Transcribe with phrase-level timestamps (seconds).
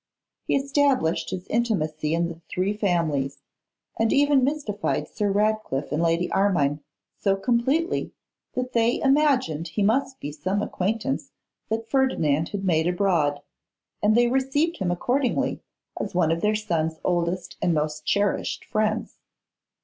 [0.47, 3.37] He established his intimacy in the three families,
[3.99, 6.79] and even mystified Sir Ratcliffe and Lady Armine
[7.19, 8.11] so completely
[8.55, 11.33] that they imagined he must be some acquaintance
[11.69, 13.41] that Ferdinand had made abroad;
[14.01, 15.61] and they received him accordingly
[15.99, 19.19] as one of their son's oldest and most cherished friends.